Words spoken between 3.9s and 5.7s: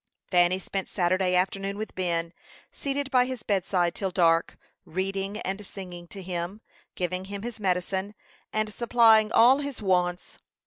till dark, reading and